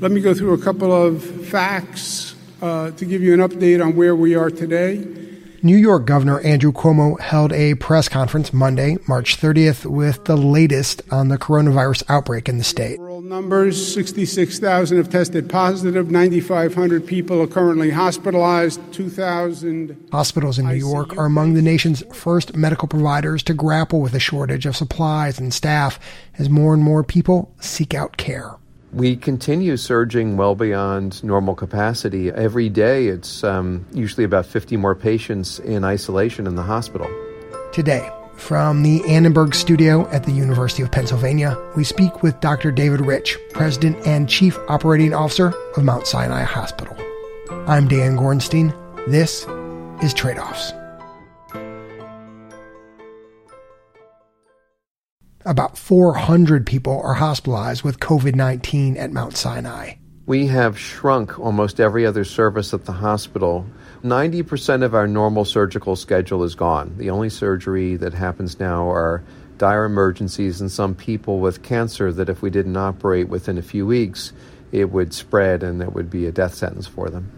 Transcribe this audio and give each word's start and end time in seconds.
Let 0.00 0.12
me 0.12 0.22
go 0.22 0.32
through 0.32 0.54
a 0.54 0.58
couple 0.58 0.92
of 0.94 1.22
facts 1.22 2.34
uh, 2.62 2.90
to 2.92 3.04
give 3.04 3.20
you 3.20 3.34
an 3.34 3.40
update 3.40 3.84
on 3.84 3.96
where 3.96 4.16
we 4.16 4.34
are 4.34 4.48
today. 4.48 5.04
New 5.62 5.76
York 5.76 6.06
Governor 6.06 6.40
Andrew 6.40 6.72
Cuomo 6.72 7.20
held 7.20 7.52
a 7.52 7.74
press 7.74 8.08
conference 8.08 8.50
Monday, 8.50 8.96
March 9.06 9.36
30th, 9.36 9.84
with 9.84 10.24
the 10.24 10.38
latest 10.38 11.02
on 11.12 11.28
the 11.28 11.36
coronavirus 11.36 12.02
outbreak 12.08 12.48
in 12.48 12.56
the 12.56 12.64
state. 12.64 12.98
Overall 12.98 13.20
numbers 13.20 13.92
66,000 13.92 14.96
have 14.96 15.10
tested 15.10 15.50
positive, 15.50 16.10
9,500 16.10 17.06
people 17.06 17.42
are 17.42 17.46
currently 17.46 17.90
hospitalized, 17.90 18.80
2,000. 18.94 20.08
Hospitals 20.12 20.58
in 20.58 20.66
New 20.66 20.76
York 20.76 21.14
are 21.18 21.26
among 21.26 21.52
the 21.52 21.60
nation's 21.60 22.02
first 22.14 22.56
medical 22.56 22.88
providers 22.88 23.42
to 23.42 23.52
grapple 23.52 24.00
with 24.00 24.14
a 24.14 24.18
shortage 24.18 24.64
of 24.64 24.74
supplies 24.74 25.38
and 25.38 25.52
staff 25.52 26.00
as 26.38 26.48
more 26.48 26.72
and 26.72 26.82
more 26.82 27.04
people 27.04 27.54
seek 27.60 27.92
out 27.92 28.16
care. 28.16 28.56
We 28.92 29.16
continue 29.16 29.76
surging 29.76 30.36
well 30.36 30.54
beyond 30.54 31.22
normal 31.22 31.54
capacity. 31.54 32.30
Every 32.30 32.68
day, 32.68 33.06
it's 33.06 33.44
um, 33.44 33.86
usually 33.92 34.24
about 34.24 34.46
50 34.46 34.76
more 34.76 34.96
patients 34.96 35.60
in 35.60 35.84
isolation 35.84 36.46
in 36.46 36.56
the 36.56 36.62
hospital. 36.62 37.08
Today, 37.72 38.10
from 38.34 38.82
the 38.82 39.02
Annenberg 39.06 39.54
studio 39.54 40.08
at 40.08 40.24
the 40.24 40.32
University 40.32 40.82
of 40.82 40.90
Pennsylvania, 40.90 41.56
we 41.76 41.84
speak 41.84 42.22
with 42.22 42.40
Dr. 42.40 42.72
David 42.72 43.00
Reich, 43.00 43.36
President 43.52 43.96
and 44.06 44.28
Chief 44.28 44.58
Operating 44.68 45.14
Officer 45.14 45.52
of 45.76 45.84
Mount 45.84 46.06
Sinai 46.06 46.42
Hospital. 46.42 46.96
I'm 47.68 47.86
Dan 47.86 48.16
Gorenstein. 48.16 48.74
This 49.06 49.46
is 50.02 50.12
Trade 50.14 50.38
Offs. 50.38 50.72
About 55.50 55.76
400 55.76 56.64
people 56.64 57.02
are 57.02 57.14
hospitalized 57.14 57.82
with 57.82 57.98
COVID 57.98 58.36
19 58.36 58.96
at 58.96 59.10
Mount 59.10 59.36
Sinai. 59.36 59.94
We 60.24 60.46
have 60.46 60.78
shrunk 60.78 61.40
almost 61.40 61.80
every 61.80 62.06
other 62.06 62.22
service 62.22 62.72
at 62.72 62.84
the 62.84 62.92
hospital. 62.92 63.66
90% 64.04 64.84
of 64.84 64.94
our 64.94 65.08
normal 65.08 65.44
surgical 65.44 65.96
schedule 65.96 66.44
is 66.44 66.54
gone. 66.54 66.94
The 66.98 67.10
only 67.10 67.30
surgery 67.30 67.96
that 67.96 68.14
happens 68.14 68.60
now 68.60 68.88
are 68.90 69.24
dire 69.58 69.86
emergencies 69.86 70.60
and 70.60 70.70
some 70.70 70.94
people 70.94 71.40
with 71.40 71.64
cancer 71.64 72.12
that 72.12 72.28
if 72.28 72.42
we 72.42 72.50
didn't 72.50 72.76
operate 72.76 73.28
within 73.28 73.58
a 73.58 73.62
few 73.62 73.84
weeks, 73.84 74.32
it 74.70 74.92
would 74.92 75.12
spread 75.12 75.64
and 75.64 75.82
it 75.82 75.94
would 75.94 76.10
be 76.10 76.26
a 76.26 76.32
death 76.32 76.54
sentence 76.54 76.86
for 76.86 77.10
them. 77.10 77.28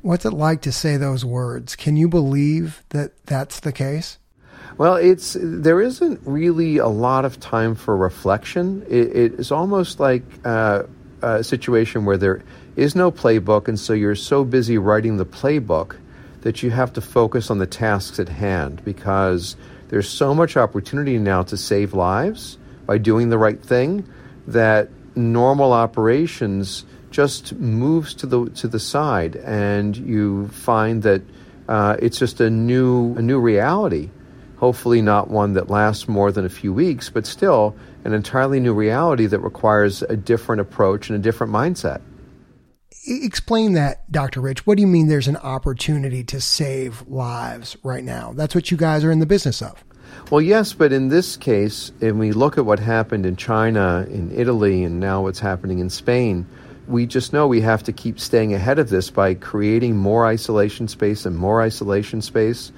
What's 0.00 0.24
it 0.24 0.32
like 0.32 0.62
to 0.62 0.72
say 0.72 0.96
those 0.96 1.24
words? 1.24 1.76
Can 1.76 1.96
you 1.96 2.08
believe 2.08 2.82
that 2.88 3.24
that's 3.24 3.60
the 3.60 3.70
case? 3.70 4.18
Well, 4.82 4.96
it's 4.96 5.36
there 5.40 5.80
isn't 5.80 6.22
really 6.24 6.78
a 6.78 6.88
lot 6.88 7.24
of 7.24 7.38
time 7.38 7.76
for 7.76 7.96
reflection. 7.96 8.84
It, 8.88 9.14
it 9.14 9.32
is 9.34 9.52
almost 9.52 10.00
like 10.00 10.24
uh, 10.44 10.82
a 11.22 11.44
situation 11.44 12.04
where 12.04 12.16
there 12.16 12.42
is 12.74 12.96
no 12.96 13.12
playbook, 13.12 13.68
and 13.68 13.78
so 13.78 13.92
you're 13.92 14.16
so 14.16 14.42
busy 14.42 14.78
writing 14.78 15.18
the 15.18 15.24
playbook 15.24 15.98
that 16.40 16.64
you 16.64 16.70
have 16.70 16.92
to 16.94 17.00
focus 17.00 17.48
on 17.48 17.58
the 17.58 17.66
tasks 17.68 18.18
at 18.18 18.28
hand 18.28 18.84
because 18.84 19.54
there's 19.86 20.08
so 20.08 20.34
much 20.34 20.56
opportunity 20.56 21.16
now 21.16 21.44
to 21.44 21.56
save 21.56 21.94
lives 21.94 22.58
by 22.84 22.98
doing 22.98 23.28
the 23.28 23.38
right 23.38 23.62
thing 23.62 24.04
that 24.48 24.88
normal 25.14 25.72
operations 25.72 26.84
just 27.12 27.52
moves 27.52 28.14
to 28.14 28.26
the 28.26 28.50
to 28.56 28.66
the 28.66 28.80
side, 28.80 29.36
and 29.36 29.96
you 29.96 30.48
find 30.48 31.04
that 31.04 31.22
uh, 31.68 31.94
it's 32.00 32.18
just 32.18 32.40
a 32.40 32.50
new 32.50 33.14
a 33.14 33.22
new 33.22 33.38
reality 33.38 34.10
hopefully 34.62 35.02
not 35.02 35.28
one 35.28 35.54
that 35.54 35.68
lasts 35.68 36.06
more 36.06 36.30
than 36.30 36.44
a 36.44 36.48
few 36.48 36.72
weeks, 36.72 37.10
but 37.10 37.26
still 37.26 37.74
an 38.04 38.12
entirely 38.12 38.60
new 38.60 38.72
reality 38.72 39.26
that 39.26 39.40
requires 39.40 40.02
a 40.02 40.16
different 40.16 40.60
approach 40.60 41.10
and 41.10 41.18
a 41.18 41.20
different 41.20 41.52
mindset. 41.52 42.00
Explain 43.04 43.72
that, 43.72 44.08
Dr. 44.12 44.40
Reich. 44.40 44.60
What 44.60 44.76
do 44.76 44.82
you 44.82 44.86
mean 44.86 45.08
there's 45.08 45.26
an 45.26 45.38
opportunity 45.38 46.22
to 46.22 46.40
save 46.40 47.02
lives 47.08 47.76
right 47.82 48.04
now? 48.04 48.34
That's 48.36 48.54
what 48.54 48.70
you 48.70 48.76
guys 48.76 49.02
are 49.02 49.10
in 49.10 49.18
the 49.18 49.26
business 49.26 49.62
of. 49.62 49.82
Well, 50.30 50.40
yes, 50.40 50.74
but 50.74 50.92
in 50.92 51.08
this 51.08 51.36
case, 51.36 51.90
if 52.00 52.14
we 52.14 52.30
look 52.30 52.56
at 52.56 52.64
what 52.64 52.78
happened 52.78 53.26
in 53.26 53.34
China, 53.34 54.06
in 54.08 54.30
Italy, 54.30 54.84
and 54.84 55.00
now 55.00 55.22
what's 55.22 55.40
happening 55.40 55.80
in 55.80 55.90
Spain, 55.90 56.46
we 56.86 57.04
just 57.04 57.32
know 57.32 57.48
we 57.48 57.62
have 57.62 57.82
to 57.82 57.92
keep 57.92 58.20
staying 58.20 58.54
ahead 58.54 58.78
of 58.78 58.90
this 58.90 59.10
by 59.10 59.34
creating 59.34 59.96
more 59.96 60.24
isolation 60.24 60.86
space 60.86 61.26
and 61.26 61.36
more 61.36 61.60
isolation 61.60 62.22
space 62.22 62.70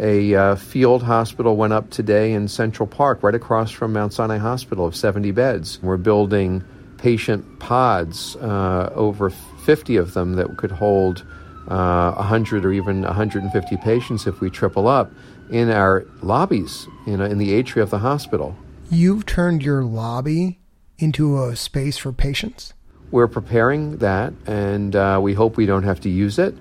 a 0.00 0.34
uh, 0.34 0.56
field 0.56 1.02
hospital 1.02 1.56
went 1.56 1.72
up 1.72 1.90
today 1.90 2.32
in 2.32 2.48
Central 2.48 2.86
Park, 2.86 3.22
right 3.22 3.34
across 3.34 3.70
from 3.70 3.92
Mount 3.92 4.12
Sinai 4.12 4.38
Hospital, 4.38 4.86
of 4.86 4.94
70 4.94 5.30
beds. 5.32 5.80
We're 5.82 5.96
building 5.96 6.64
patient 6.98 7.58
pods, 7.58 8.36
uh, 8.36 8.92
over 8.94 9.30
50 9.30 9.96
of 9.96 10.14
them, 10.14 10.34
that 10.34 10.56
could 10.56 10.72
hold 10.72 11.24
uh, 11.68 12.12
100 12.12 12.64
or 12.64 12.72
even 12.72 13.02
150 13.02 13.76
patients 13.78 14.26
if 14.26 14.40
we 14.40 14.50
triple 14.50 14.88
up 14.88 15.10
in 15.50 15.70
our 15.70 16.06
lobbies, 16.22 16.86
you 17.06 17.16
know, 17.16 17.24
in 17.24 17.38
the 17.38 17.62
atria 17.62 17.82
of 17.82 17.90
the 17.90 17.98
hospital. 17.98 18.56
You've 18.90 19.26
turned 19.26 19.62
your 19.62 19.84
lobby 19.84 20.58
into 20.98 21.42
a 21.42 21.56
space 21.56 21.96
for 21.96 22.12
patients? 22.12 22.74
We're 23.10 23.28
preparing 23.28 23.98
that, 23.98 24.32
and 24.46 24.94
uh, 24.94 25.18
we 25.22 25.34
hope 25.34 25.56
we 25.56 25.66
don't 25.66 25.84
have 25.84 26.00
to 26.00 26.10
use 26.10 26.38
it. 26.38 26.54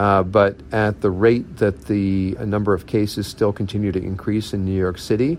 Uh, 0.00 0.22
but 0.22 0.56
at 0.72 1.02
the 1.02 1.10
rate 1.10 1.58
that 1.58 1.84
the 1.84 2.34
number 2.46 2.72
of 2.72 2.86
cases 2.86 3.26
still 3.26 3.52
continue 3.52 3.92
to 3.92 4.02
increase 4.02 4.54
in 4.54 4.64
New 4.64 4.78
York 4.78 4.96
City 4.96 5.36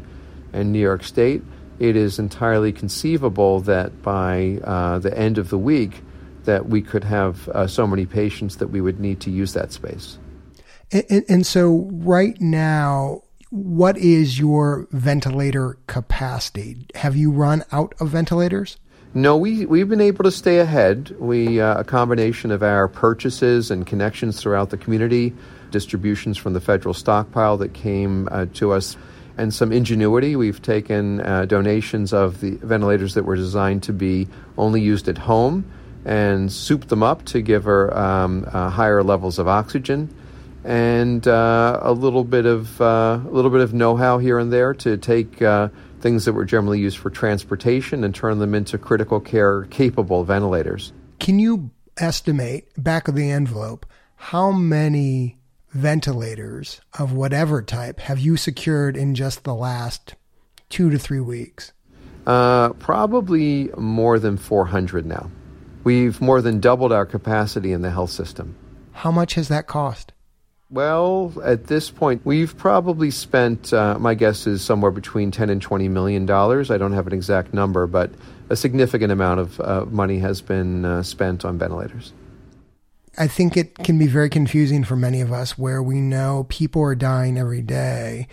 and 0.54 0.72
New 0.72 0.78
York 0.78 1.04
State, 1.04 1.42
it 1.80 1.96
is 1.96 2.20
entirely 2.20 2.72
conceivable 2.72 3.62
that 3.62 4.04
by 4.04 4.60
uh, 4.64 5.00
the 5.00 5.18
end 5.18 5.40
of 5.40 5.50
the 5.50 5.58
week, 5.58 6.04
that 6.44 6.68
we 6.70 6.80
could 6.80 7.04
have 7.04 7.50
uh, 7.50 7.66
so 7.66 7.88
many 7.88 8.06
patients 8.06 8.58
that 8.58 8.68
we 8.68 8.82
would 8.82 9.00
need 9.00 9.20
to 9.22 9.32
use 9.32 9.54
that 9.54 9.72
space. 9.72 10.20
And, 10.92 11.26
and, 11.28 11.48
so, 11.48 11.90
right 11.92 12.40
now, 12.40 13.24
what 13.50 13.98
is 13.98 14.38
your 14.38 14.88
ventilator 14.92 15.80
capacity? 15.88 16.86
Have 16.94 17.16
you 17.16 17.32
run 17.32 17.64
out 17.72 17.96
of 18.00 18.10
ventilators? 18.10 18.78
No, 19.14 19.36
we, 19.36 19.66
we've 19.66 19.90
been 19.90 20.00
able 20.00 20.24
to 20.24 20.32
stay 20.32 20.60
ahead. 20.60 21.14
We, 21.20 21.60
uh, 21.60 21.82
a 21.82 21.84
combination 21.84 22.50
of 22.50 22.64
our 22.64 22.88
purchases 22.88 23.70
and 23.70 23.86
connections 23.86 24.40
throughout 24.40 24.70
the 24.70 24.78
community, 24.78 25.34
distributions 25.70 26.38
from 26.38 26.54
the 26.54 26.62
federal 26.62 26.94
stockpile 26.94 27.58
that 27.58 27.74
came 27.74 28.30
uh, 28.32 28.46
to 28.54 28.72
us, 28.72 28.96
and 29.38 29.54
some 29.54 29.74
ingenuity. 29.74 30.38
We've 30.38 30.62
taken 30.62 31.20
uh, 31.20 31.44
donations 31.44 32.14
of 32.14 32.40
the 32.40 32.52
ventilators 32.52 33.16
that 33.16 33.24
were 33.24 33.36
designed 33.36 33.84
to 33.84 33.92
be 33.92 34.30
only 34.58 34.80
used 34.80 35.10
at 35.10 35.18
home 35.18 35.70
and 36.06 36.50
souped 36.50 36.88
them 36.88 37.04
up 37.04 37.26
to 37.26 37.42
give 37.42 37.66
her 37.66 37.94
um, 37.98 38.46
uh, 38.48 38.70
higher 38.70 39.04
levels 39.04 39.40
of 39.40 39.48
oxygen 39.50 40.08
and 40.64 41.28
uh, 41.28 41.80
a 41.82 41.92
little 41.92 42.24
bit 42.24 42.46
of 42.46 42.80
uh, 42.82 43.20
a 43.26 43.30
little 43.30 43.52
bit 43.52 43.62
of 43.62 43.74
know-how 43.74 44.18
here 44.18 44.40
and 44.40 44.52
there 44.52 44.74
to 44.76 44.98
take 44.98 45.42
things 46.02 46.26
that 46.26 46.34
were 46.34 46.46
generally 46.46 46.80
used 46.80 46.98
for 46.98 47.10
transportation 47.10 48.04
and 48.04 48.14
turn 48.14 48.40
them 48.40 48.56
into 48.56 48.78
critical 48.78 49.20
care 49.20 49.64
capable 49.66 50.24
ventilators. 50.24 50.92
Can 51.20 51.40
you 51.40 51.70
estimate, 51.98 52.68
back 52.78 53.08
of 53.08 53.16
the 53.16 53.30
envelope, 53.30 53.86
how 54.16 54.52
many 54.52 55.38
ventilators 55.72 56.82
of 56.98 57.14
whatever 57.14 57.62
type 57.62 58.00
have 58.02 58.20
you 58.20 58.38
secured 58.38 58.98
in 58.98 59.16
just 59.16 59.44
the 59.44 59.56
last 59.56 60.16
two 60.70 60.90
to 60.90 61.00
three 61.00 61.20
weeks? 61.20 61.72
Uh, 62.26 62.70
probably 62.74 63.70
more 63.78 64.20
than 64.20 64.38
400 64.38 65.06
now. 65.06 65.32
We've 65.84 66.22
more 66.22 66.42
than 66.42 66.60
doubled 66.60 66.92
our 66.92 67.06
capacity 67.06 67.72
in 67.72 67.82
the 67.82 67.90
health 67.90 68.12
system. 68.12 68.56
How 68.92 69.12
much 69.12 69.34
has 69.36 69.48
that 69.48 69.68
cost? 69.68 70.12
Well, 70.72 71.34
at 71.44 71.68
this 71.68 71.92
point, 71.92 72.22
we've 72.24 72.58
probably 72.58 73.12
spent, 73.12 73.74
uh, 73.74 74.00
my 74.00 74.14
guess 74.14 74.48
is 74.48 74.62
somewhere 74.62 74.92
between 74.92 75.30
10 75.30 75.50
and 75.50 75.62
20 75.62 75.90
million 75.90 76.26
dollars. 76.26 76.72
I 76.72 76.78
don't 76.78 76.94
have 76.94 77.08
an 77.08 77.14
exact 77.14 77.54
number, 77.54 77.88
but 77.88 78.12
a 78.50 78.56
significant 78.56 79.12
amount 79.12 79.42
of 79.42 79.60
uh, 79.60 79.86
money 79.90 80.20
has 80.20 80.42
been 80.42 80.86
uh, 80.86 81.04
spent 81.04 81.44
on 81.44 81.58
ventilators. 81.58 82.14
I 83.18 83.28
think 83.28 83.57
it 83.57 83.75
can 83.75 84.00
be 84.00 84.07
very 84.07 84.30
confusing 84.30 84.86
for 84.86 84.95
many 84.95 85.19
of 85.19 85.34
us 85.34 85.57
where 85.57 85.84
we 85.84 86.00
know 86.00 86.45
people 86.48 86.81
are 86.84 86.95
dying 86.95 87.38
every 87.38 87.62
day 87.62 88.30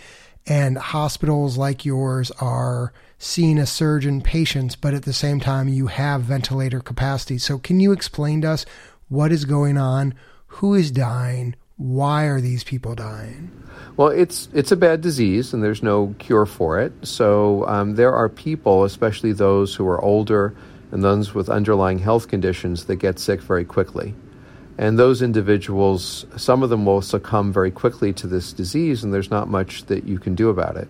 and 0.46 0.78
hospitals 0.78 1.58
like 1.58 1.84
yours 1.84 2.30
are 2.40 2.92
seeing 3.18 3.58
a 3.58 3.66
surge 3.66 4.06
in 4.06 4.20
patients, 4.20 4.76
but 4.76 4.94
at 4.94 5.02
the 5.02 5.12
same 5.12 5.40
time, 5.40 5.68
you 5.68 5.88
have 5.88 6.22
ventilator 6.22 6.78
capacity. 6.78 7.38
So, 7.38 7.58
can 7.58 7.80
you 7.80 7.90
explain 7.90 8.42
to 8.42 8.50
us 8.50 8.66
what 9.08 9.32
is 9.32 9.44
going 9.44 9.76
on? 9.76 10.14
Who 10.46 10.74
is 10.74 10.92
dying? 10.92 11.56
Why 11.78 12.24
are 12.24 12.40
these 12.40 12.64
people 12.64 12.94
dying? 12.94 13.50
Well, 13.96 14.08
it's 14.08 14.48
it's 14.52 14.72
a 14.72 14.76
bad 14.76 15.00
disease, 15.00 15.54
and 15.54 15.62
there's 15.62 15.82
no 15.82 16.14
cure 16.18 16.46
for 16.46 16.80
it. 16.80 16.92
So 17.02 17.66
um, 17.66 17.94
there 17.94 18.12
are 18.12 18.28
people, 18.28 18.84
especially 18.84 19.32
those 19.32 19.74
who 19.74 19.86
are 19.88 20.00
older 20.00 20.54
and 20.90 21.02
those 21.02 21.34
with 21.34 21.48
underlying 21.48 21.98
health 21.98 22.28
conditions, 22.28 22.84
that 22.86 22.96
get 22.96 23.18
sick 23.18 23.40
very 23.40 23.64
quickly. 23.64 24.14
And 24.78 24.98
those 24.98 25.22
individuals, 25.22 26.24
some 26.36 26.62
of 26.62 26.70
them 26.70 26.86
will 26.86 27.02
succumb 27.02 27.52
very 27.52 27.70
quickly 27.70 28.12
to 28.14 28.26
this 28.26 28.52
disease, 28.52 29.02
and 29.02 29.12
there's 29.12 29.30
not 29.30 29.48
much 29.48 29.84
that 29.86 30.04
you 30.04 30.18
can 30.18 30.34
do 30.34 30.48
about 30.50 30.76
it. 30.76 30.88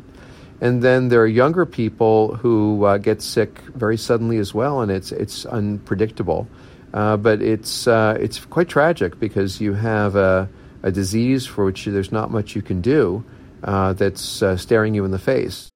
And 0.61 0.83
then 0.83 1.09
there 1.09 1.21
are 1.23 1.27
younger 1.27 1.65
people 1.65 2.35
who 2.37 2.85
uh, 2.85 2.99
get 2.99 3.23
sick 3.23 3.61
very 3.75 3.97
suddenly 3.97 4.39
as 4.39 4.55
well, 4.55 4.81
and 4.81 4.91
it's 4.91 5.13
it's 5.13 5.47
unpredictable. 5.47 6.49
Uh, 6.95 7.17
but 7.17 7.43
it's 7.43 7.87
uh, 7.87 8.17
it's 8.21 8.45
quite 8.47 8.69
tragic 8.69 9.19
because 9.21 9.61
you 9.61 9.75
have 9.75 10.17
a, 10.17 10.49
a, 10.83 10.91
disease 10.91 11.47
for 11.47 11.65
which 11.65 11.85
there's 11.85 12.13
not 12.13 12.31
much 12.31 12.55
you 12.55 12.63
can 12.63 12.81
do 12.81 13.25
uh, 13.63 13.93
that's 13.93 14.43
uh, 14.43 14.57
staring 14.57 14.95
you 14.95 15.05
in 15.05 15.11
the 15.11 15.19
face. 15.19 15.69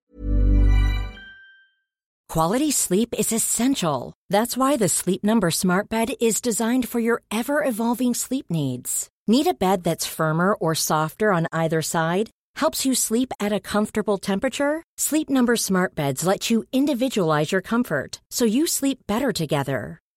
Quality 2.28 2.70
sleep 2.70 3.14
is 3.18 3.30
essential. 3.30 4.14
That's 4.30 4.56
why 4.56 4.78
the 4.78 4.88
Sleep 4.88 5.22
Number 5.22 5.50
Smart 5.50 5.90
Bed 5.90 6.14
is 6.18 6.40
designed 6.40 6.88
for 6.88 6.98
your 6.98 7.20
ever 7.30 7.62
evolving 7.62 8.14
sleep 8.14 8.46
needs. 8.50 9.10
Need 9.26 9.48
a 9.48 9.54
bed 9.54 9.84
that's 9.84 10.06
firmer 10.06 10.54
or 10.54 10.74
softer 10.74 11.30
on 11.30 11.46
either 11.52 11.82
side? 11.82 12.30
Helps 12.56 12.86
you 12.86 12.94
sleep 12.94 13.32
at 13.38 13.52
a 13.52 13.60
comfortable 13.60 14.16
temperature? 14.16 14.82
Sleep 14.96 15.28
Number 15.28 15.56
Smart 15.56 15.94
Beds 15.94 16.24
let 16.24 16.48
you 16.48 16.64
individualize 16.72 17.52
your 17.52 17.60
comfort 17.60 18.20
so 18.30 18.44
you 18.44 18.66
sleep 18.66 19.00
better 19.06 19.30
together. 19.30 20.01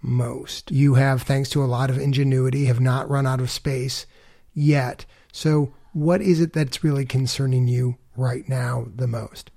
Most. 0.00 0.70
You 0.70 0.94
have, 0.94 1.22
thanks 1.22 1.48
to 1.50 1.62
a 1.62 1.66
lot 1.66 1.90
of 1.90 1.98
ingenuity, 1.98 2.66
have 2.66 2.80
not 2.80 3.10
run 3.10 3.26
out 3.26 3.40
of 3.40 3.50
space 3.50 4.06
yet. 4.54 5.04
So, 5.32 5.74
what 5.92 6.20
is 6.20 6.40
it 6.40 6.52
that's 6.52 6.84
really 6.84 7.04
concerning 7.04 7.66
you 7.66 7.96
right 8.16 8.48
now 8.48 8.86
the 8.94 9.06
most? 9.06 9.50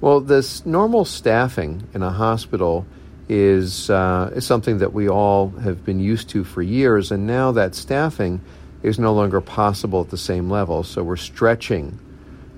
Well, 0.00 0.20
this 0.20 0.64
normal 0.64 1.04
staffing 1.04 1.86
in 1.94 2.02
a 2.02 2.10
hospital 2.10 2.86
is, 3.28 3.90
uh, 3.90 4.32
is 4.34 4.46
something 4.46 4.78
that 4.78 4.92
we 4.92 5.08
all 5.08 5.50
have 5.62 5.84
been 5.84 6.00
used 6.00 6.28
to 6.30 6.44
for 6.44 6.62
years, 6.62 7.10
and 7.12 7.26
now 7.26 7.52
that 7.52 7.74
staffing 7.74 8.40
is 8.82 8.98
no 8.98 9.12
longer 9.12 9.40
possible 9.40 10.00
at 10.00 10.10
the 10.10 10.18
same 10.18 10.50
level. 10.50 10.82
So 10.82 11.02
we're 11.02 11.16
stretching 11.16 11.98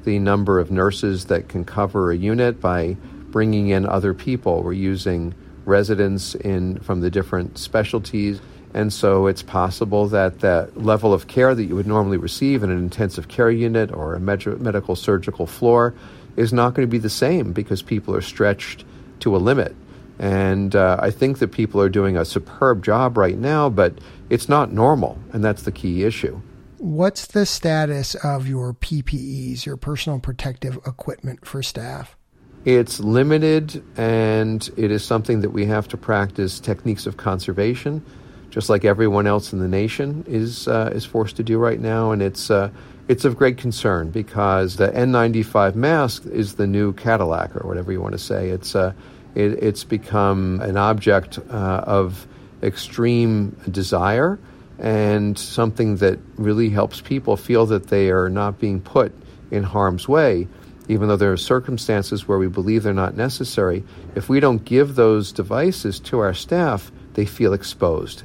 the 0.05 0.19
number 0.19 0.59
of 0.59 0.71
nurses 0.71 1.27
that 1.27 1.49
can 1.49 1.65
cover 1.65 2.11
a 2.11 2.17
unit 2.17 2.61
by 2.61 2.97
bringing 3.31 3.69
in 3.69 3.87
other 3.87 4.15
people. 4.15 4.63
We're 4.63 4.73
using 4.73 5.35
residents 5.65 6.35
in 6.35 6.79
from 6.81 7.01
the 7.01 7.11
different 7.11 7.59
specialties. 7.59 8.41
And 8.73 8.93
so 8.93 9.29
it's 9.29 9.43
possible 9.43 10.09
that 10.09 10.41
that 10.41 10.77
level 10.77 11.13
of 11.13 11.29
care 11.29 11.55
that 11.55 11.65
you 11.65 11.77
would 11.77 11.87
normally 11.87 12.17
receive 12.17 12.63
in 12.63 12.71
an 12.71 12.79
intensive 12.79 13.29
care 13.29 13.51
unit 13.51 13.93
or 13.93 14.15
a 14.15 14.21
med- 14.21 14.61
medical 14.61 14.97
surgical 14.97 15.47
floor 15.47 15.95
is 16.37 16.53
not 16.53 16.75
going 16.75 16.87
to 16.87 16.91
be 16.91 16.99
the 16.99 17.11
same 17.11 17.53
because 17.53 17.83
people 17.83 18.15
are 18.15 18.21
stretched 18.21 18.85
to 19.21 19.37
a 19.37 19.39
limit. 19.39 19.75
And 20.19 20.75
uh, 20.77 20.99
I 21.01 21.11
think 21.11 21.39
that 21.39 21.49
people 21.49 21.81
are 21.81 21.89
doing 21.89 22.17
a 22.17 22.25
superb 22.25 22.85
job 22.85 23.17
right 23.17 23.37
now, 23.37 23.69
but 23.69 23.95
it's 24.31 24.49
not 24.49 24.73
normal, 24.73 25.19
and 25.33 25.45
that's 25.45 25.63
the 25.63 25.73
key 25.73 26.05
issue. 26.05 26.41
What's 26.79 27.27
the 27.27 27.47
status 27.47 28.15
of 28.17 28.47
your 28.47 28.75
PPEs, 28.75 29.65
your 29.65 29.77
personal 29.77 30.19
protective 30.19 30.77
equipment 30.87 31.47
for 31.47 31.63
staff? 31.63 32.17
It's 32.65 32.99
limited 32.99 33.85
and 33.97 34.67
it 34.77 34.91
is 34.91 35.05
something 35.05 35.43
that 35.43 35.51
we 35.51 35.67
have 35.67 35.87
to 35.89 35.99
practice 35.99 36.59
techniques 36.61 37.07
of 37.07 37.19
conservation, 37.19 38.03
just 38.49 38.71
like 38.71 38.87
everyone 38.87 39.27
else 39.27 39.53
in 39.53 39.59
the 39.59 39.69
nation 39.69 40.25
is, 40.27 40.67
uh, 40.67 40.91
is 40.95 41.05
forced 41.05 41.37
to 41.37 41.43
do 41.43 41.59
right 41.59 41.79
now. 41.79 42.13
And 42.13 42.23
it's, 42.23 42.51
uh, 42.51 42.71
it's 43.07 43.27
of 43.27 43.37
great 43.37 43.59
concern 43.59 44.11
because 44.11 44.77
the 44.77 44.89
N95 44.89 45.75
mask 45.75 46.25
is 46.25 46.55
the 46.55 46.67
new 46.67 46.95
Cadillac 46.95 47.55
or 47.55 47.69
whatever 47.69 47.93
you 47.93 48.01
want 48.01 48.13
to 48.13 48.19
say. 48.19 48.49
It's, 48.49 48.75
uh, 48.75 48.95
it, 49.35 49.63
it's 49.63 49.85
become 49.85 50.61
an 50.63 50.79
object 50.79 51.39
uh, 51.51 51.85
of 51.87 52.27
extreme 52.63 53.51
desire 53.71 54.39
and 54.79 55.39
something 55.39 55.97
that 55.97 56.19
really 56.37 56.71
helps 56.71 57.03
people 57.03 57.37
feel 57.37 57.67
that 57.67 57.89
they 57.89 58.11
are 58.11 58.31
not 58.31 58.59
being 58.59 58.81
put 58.81 59.13
in 59.51 59.63
harm's 59.63 60.09
way 60.09 60.49
even 60.89 61.09
though 61.09 61.17
there 61.17 61.33
are 61.33 61.37
circumstances 61.37 62.29
where 62.29 62.39
we 62.39 62.49
believe 62.49 62.83
they're 62.83 62.93
not 62.93 63.17
necessary, 63.17 63.85
if 64.15 64.29
we 64.29 64.41
don't 64.41 64.65
give 64.65 64.95
those 64.95 65.33
devices 65.33 65.99
to 66.01 66.21
our 66.21 66.35
staff, 66.35 66.91
they 67.15 67.25
feel 67.25 67.53
exposed. 67.53 68.23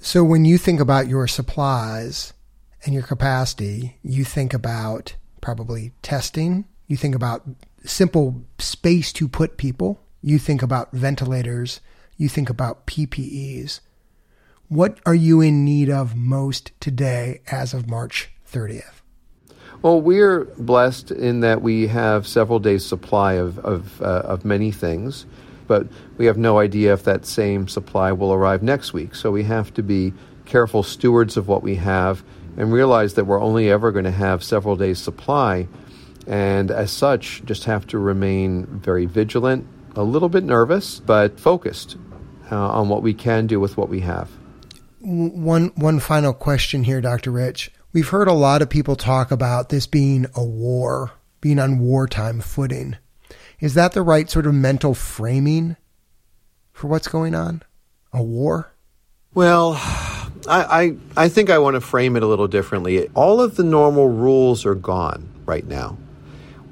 So 0.00 0.24
when 0.24 0.44
you 0.44 0.58
think 0.58 0.80
about 0.80 1.08
your 1.08 1.26
supplies 1.26 2.32
and 2.84 2.92
your 2.92 3.04
capacity, 3.04 3.98
you 4.02 4.24
think 4.24 4.52
about 4.52 5.14
probably 5.40 5.92
testing, 6.02 6.64
you 6.86 6.96
think 6.96 7.14
about 7.14 7.42
simple 7.84 8.42
space 8.58 9.12
to 9.14 9.28
put 9.28 9.56
people, 9.56 10.00
you 10.20 10.38
think 10.38 10.62
about 10.62 10.92
ventilators, 10.92 11.80
you 12.16 12.28
think 12.28 12.50
about 12.50 12.86
PPEs. 12.86 13.80
What 14.68 14.98
are 15.04 15.14
you 15.14 15.40
in 15.40 15.64
need 15.64 15.90
of 15.90 16.16
most 16.16 16.72
today 16.80 17.42
as 17.50 17.74
of 17.74 17.88
March 17.88 18.32
30th? 18.50 19.01
Well, 19.82 20.00
we're 20.00 20.44
blessed 20.44 21.10
in 21.10 21.40
that 21.40 21.60
we 21.60 21.88
have 21.88 22.28
several 22.28 22.60
days' 22.60 22.86
supply 22.86 23.32
of, 23.34 23.58
of, 23.58 24.00
uh, 24.00 24.22
of 24.24 24.44
many 24.44 24.70
things, 24.70 25.26
but 25.66 25.88
we 26.18 26.26
have 26.26 26.38
no 26.38 26.60
idea 26.60 26.92
if 26.92 27.02
that 27.02 27.26
same 27.26 27.66
supply 27.66 28.12
will 28.12 28.32
arrive 28.32 28.62
next 28.62 28.92
week. 28.92 29.16
So 29.16 29.32
we 29.32 29.42
have 29.42 29.74
to 29.74 29.82
be 29.82 30.12
careful 30.44 30.84
stewards 30.84 31.36
of 31.36 31.48
what 31.48 31.64
we 31.64 31.74
have 31.76 32.22
and 32.56 32.72
realize 32.72 33.14
that 33.14 33.24
we're 33.24 33.40
only 33.40 33.70
ever 33.72 33.90
going 33.90 34.04
to 34.04 34.12
have 34.12 34.44
several 34.44 34.76
days' 34.76 35.00
supply. 35.00 35.66
And 36.28 36.70
as 36.70 36.92
such, 36.92 37.44
just 37.44 37.64
have 37.64 37.84
to 37.88 37.98
remain 37.98 38.66
very 38.66 39.06
vigilant, 39.06 39.66
a 39.96 40.04
little 40.04 40.28
bit 40.28 40.44
nervous, 40.44 41.00
but 41.00 41.40
focused 41.40 41.96
uh, 42.52 42.56
on 42.56 42.88
what 42.88 43.02
we 43.02 43.14
can 43.14 43.48
do 43.48 43.58
with 43.58 43.76
what 43.76 43.88
we 43.88 43.98
have. 44.00 44.30
One, 45.00 45.72
one 45.74 45.98
final 45.98 46.32
question 46.32 46.84
here, 46.84 47.00
Dr. 47.00 47.32
Reich. 47.32 47.72
We've 47.94 48.08
heard 48.08 48.26
a 48.28 48.32
lot 48.32 48.62
of 48.62 48.70
people 48.70 48.96
talk 48.96 49.30
about 49.30 49.68
this 49.68 49.86
being 49.86 50.24
a 50.34 50.42
war, 50.42 51.10
being 51.42 51.58
on 51.58 51.78
wartime 51.78 52.40
footing. 52.40 52.96
Is 53.60 53.74
that 53.74 53.92
the 53.92 54.00
right 54.00 54.30
sort 54.30 54.46
of 54.46 54.54
mental 54.54 54.94
framing 54.94 55.76
for 56.72 56.86
what's 56.86 57.06
going 57.06 57.34
on? 57.34 57.62
A 58.14 58.22
war? 58.22 58.72
Well, 59.34 59.74
I, 60.48 60.96
I, 61.16 61.24
I 61.24 61.28
think 61.28 61.50
I 61.50 61.58
want 61.58 61.74
to 61.74 61.82
frame 61.82 62.16
it 62.16 62.22
a 62.22 62.26
little 62.26 62.48
differently. 62.48 63.08
All 63.08 63.42
of 63.42 63.56
the 63.56 63.62
normal 63.62 64.08
rules 64.08 64.64
are 64.64 64.74
gone 64.74 65.28
right 65.44 65.66
now. 65.66 65.98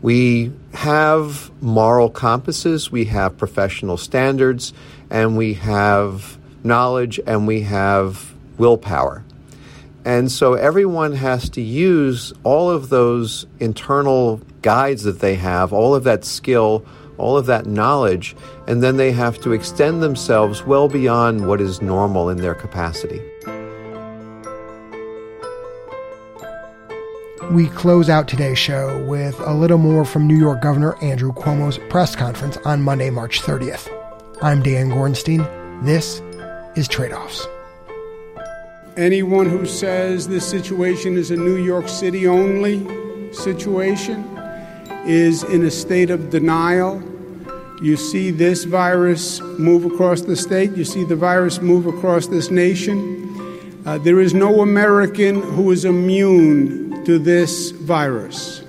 We 0.01 0.51
have 0.73 1.51
moral 1.63 2.09
compasses, 2.09 2.91
we 2.91 3.05
have 3.07 3.37
professional 3.37 3.99
standards, 3.99 4.73
and 5.11 5.37
we 5.37 5.53
have 5.55 6.39
knowledge, 6.65 7.21
and 7.27 7.47
we 7.47 7.61
have 7.61 8.35
willpower. 8.57 9.23
And 10.05 10.33
so 10.33 10.55
everyone 10.55 11.13
has 11.13 11.49
to 11.51 11.61
use 11.61 12.33
all 12.43 12.71
of 12.71 12.89
those 12.89 13.47
internal 13.59 14.41
guides 14.63 15.03
that 15.03 15.21
they 15.21 15.35
have, 15.35 15.73
all 15.73 15.95
of 15.95 16.05
that 16.05 16.25
skill, 16.25 16.85
all 17.19 17.37
of 17.37 17.47
that 17.47 17.67
knowledge, 17.67 18.35
and 18.67 18.83
then 18.83 18.97
they 18.97 19.13
have 19.13 19.41
to 19.43 19.53
extend 19.53 20.03
themselves 20.03 20.65
well 20.65 20.89
beyond 20.89 21.47
what 21.47 21.61
is 21.61 21.83
normal 21.83 22.31
in 22.31 22.39
their 22.39 22.55
capacity. 22.55 23.21
We 27.51 27.67
close 27.69 28.09
out 28.09 28.29
today's 28.29 28.59
show 28.59 29.05
with 29.07 29.39
a 29.41 29.53
little 29.53 29.79
more 29.79 30.05
from 30.05 30.27
New 30.27 30.39
York 30.39 30.63
Governor 30.63 30.97
Andrew 31.03 31.33
Cuomo's 31.33 31.79
press 31.91 32.15
conference 32.15 32.57
on 32.59 32.83
Monday, 32.83 33.11
March 33.11 33.43
30th. 33.43 33.89
I'm 34.41 34.63
Dan 34.63 34.89
Gorenstein. 34.89 35.45
This 35.85 36.23
is 36.77 36.87
Trade 36.87 37.13
Offs. 37.13 37.47
Anyone 38.97 39.49
who 39.49 39.67
says 39.67 40.27
this 40.27 40.49
situation 40.49 41.17
is 41.17 41.31
a 41.31 41.37
New 41.37 41.57
York 41.57 41.89
City 41.89 42.27
only 42.27 42.85
situation 43.33 44.25
is 45.07 45.45
in 45.45 45.65
a 45.65 45.71
state 45.71 46.11
of 46.11 46.31
denial. 46.31 47.01
You 47.81 47.97
see 47.97 48.33
this 48.33 48.65
virus 48.65 49.41
move 49.41 49.85
across 49.85 50.23
the 50.23 50.35
state, 50.35 50.73
you 50.73 50.85
see 50.85 51.05
the 51.05 51.15
virus 51.15 51.61
move 51.61 51.87
across 51.87 52.27
this 52.27 52.51
nation. 52.51 53.17
Uh, 53.87 53.97
there 53.99 54.21
is 54.21 54.35
no 54.35 54.61
American 54.61 55.41
who 55.41 55.71
is 55.71 55.85
immune 55.85 57.05
to 57.05 57.19
this 57.19 57.71
virus. 57.71 58.63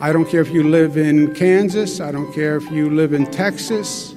I 0.00 0.12
don't 0.12 0.28
care 0.28 0.40
if 0.40 0.50
you 0.50 0.62
live 0.62 0.96
in 0.96 1.34
Kansas, 1.34 2.00
I 2.00 2.10
don't 2.10 2.32
care 2.32 2.56
if 2.56 2.68
you 2.70 2.88
live 2.90 3.12
in 3.12 3.30
Texas, 3.30 4.14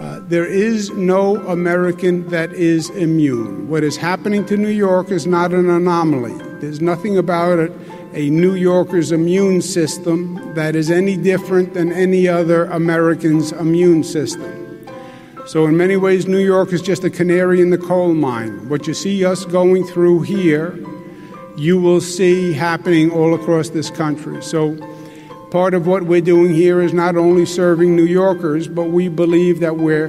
uh, 0.00 0.18
there 0.22 0.46
is 0.46 0.90
no 0.92 1.36
American 1.46 2.26
that 2.30 2.50
is 2.54 2.88
immune. 2.90 3.68
What 3.68 3.84
is 3.84 3.98
happening 3.98 4.46
to 4.46 4.56
New 4.56 4.70
York 4.70 5.10
is 5.10 5.26
not 5.26 5.52
an 5.52 5.68
anomaly. 5.68 6.32
There's 6.60 6.80
nothing 6.80 7.18
about 7.18 7.58
it, 7.58 7.70
a 8.14 8.30
New 8.30 8.54
Yorker's 8.54 9.12
immune 9.12 9.60
system 9.60 10.54
that 10.54 10.74
is 10.74 10.90
any 10.90 11.18
different 11.18 11.74
than 11.74 11.92
any 11.92 12.26
other 12.26 12.64
American's 12.64 13.52
immune 13.52 14.02
system. 14.02 14.86
So, 15.46 15.66
in 15.66 15.76
many 15.76 15.98
ways, 15.98 16.26
New 16.26 16.38
York 16.38 16.72
is 16.72 16.80
just 16.80 17.04
a 17.04 17.10
canary 17.10 17.60
in 17.60 17.68
the 17.68 17.78
coal 17.78 18.14
mine. 18.14 18.70
What 18.70 18.86
you 18.86 18.94
see 18.94 19.22
us 19.24 19.44
going 19.44 19.84
through 19.84 20.22
here, 20.22 20.78
you 21.56 21.78
will 21.78 22.00
see 22.00 22.54
happening 22.54 23.10
all 23.10 23.34
across 23.34 23.68
this 23.68 23.90
country. 23.90 24.42
So, 24.42 24.76
part 25.50 25.74
of 25.74 25.86
what 25.86 26.04
we're 26.04 26.20
doing 26.20 26.54
here 26.54 26.80
is 26.80 26.92
not 26.92 27.16
only 27.16 27.44
serving 27.44 27.96
New 27.96 28.04
Yorkers, 28.04 28.68
but 28.68 28.84
we 28.84 29.08
believe 29.08 29.60
that 29.60 29.76
we're 29.76 30.08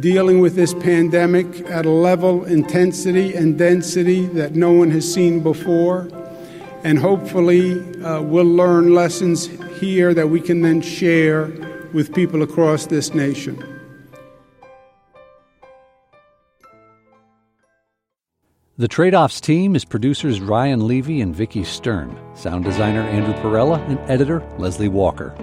dealing 0.00 0.40
with 0.40 0.56
this 0.56 0.74
pandemic 0.74 1.46
at 1.70 1.86
a 1.86 1.90
level, 1.90 2.44
intensity, 2.44 3.34
and 3.34 3.56
density 3.56 4.26
that 4.26 4.54
no 4.56 4.72
one 4.72 4.90
has 4.90 5.12
seen 5.12 5.40
before. 5.40 6.08
And 6.82 6.98
hopefully, 6.98 7.80
uh, 8.02 8.22
we'll 8.22 8.44
learn 8.44 8.92
lessons 8.92 9.46
here 9.78 10.12
that 10.14 10.28
we 10.28 10.40
can 10.40 10.62
then 10.62 10.80
share 10.80 11.46
with 11.92 12.12
people 12.12 12.42
across 12.42 12.86
this 12.86 13.14
nation. 13.14 13.71
The 18.78 18.88
Trade 18.88 19.14
Offs 19.14 19.38
team 19.38 19.76
is 19.76 19.84
producers 19.84 20.40
Ryan 20.40 20.86
Levy 20.88 21.20
and 21.20 21.36
Vicki 21.36 21.62
Stern, 21.62 22.16
sound 22.34 22.64
designer 22.64 23.02
Andrew 23.02 23.34
Perella, 23.34 23.86
and 23.86 23.98
editor 24.10 24.42
Leslie 24.56 24.88
Walker. 24.88 25.34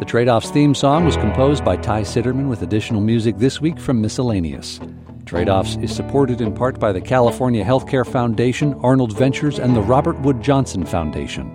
The 0.00 0.04
Trade 0.04 0.28
Offs 0.28 0.50
theme 0.50 0.74
song 0.74 1.06
was 1.06 1.16
composed 1.16 1.64
by 1.64 1.78
Ty 1.78 2.02
Citerman 2.02 2.50
with 2.50 2.60
additional 2.60 3.00
music 3.00 3.38
this 3.38 3.58
week 3.58 3.80
from 3.80 4.02
Miscellaneous. 4.02 4.80
Trade 5.24 5.48
Offs 5.48 5.76
is 5.76 5.96
supported 5.96 6.42
in 6.42 6.52
part 6.52 6.78
by 6.78 6.92
the 6.92 7.00
California 7.00 7.64
Healthcare 7.64 8.06
Foundation, 8.06 8.74
Arnold 8.82 9.16
Ventures, 9.16 9.58
and 9.58 9.74
the 9.74 9.80
Robert 9.80 10.20
Wood 10.20 10.42
Johnson 10.42 10.84
Foundation. 10.84 11.50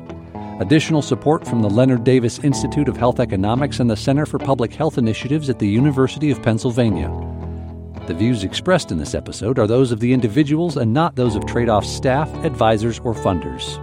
Additional 0.60 1.04
support 1.04 1.48
from 1.48 1.62
the 1.62 1.70
Leonard 1.70 2.04
Davis 2.04 2.40
Institute 2.40 2.90
of 2.90 2.98
Health 2.98 3.20
Economics 3.20 3.80
and 3.80 3.88
the 3.88 3.96
Center 3.96 4.26
for 4.26 4.40
Public 4.40 4.74
Health 4.74 4.98
Initiatives 4.98 5.48
at 5.48 5.60
the 5.60 5.68
University 5.68 6.32
of 6.32 6.42
Pennsylvania. 6.42 7.12
The 8.06 8.14
views 8.14 8.44
expressed 8.44 8.92
in 8.92 8.98
this 8.98 9.16
episode 9.16 9.58
are 9.58 9.66
those 9.66 9.94
of 9.94 10.02
the 10.02 10.12
individuals 10.12 10.76
and 10.76 10.94
not 10.94 11.16
those 11.16 11.36
of 11.36 11.46
Trade 11.46 11.70
Off's 11.70 11.88
staff, 11.88 12.30
advisors, 12.44 13.00
or 13.00 13.14
funders. 13.14 13.80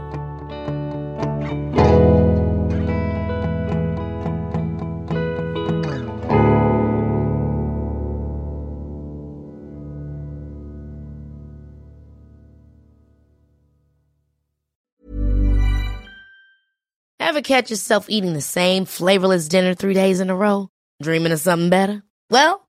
Ever 17.18 17.40
catch 17.42 17.70
yourself 17.70 18.10
eating 18.10 18.34
the 18.34 18.40
same 18.42 18.84
flavorless 18.84 19.48
dinner 19.48 19.72
three 19.72 19.94
days 19.94 20.20
in 20.20 20.28
a 20.28 20.36
row? 20.36 20.68
Dreaming 21.00 21.32
of 21.32 21.40
something 21.40 21.70
better? 21.70 22.02
Well, 22.28 22.68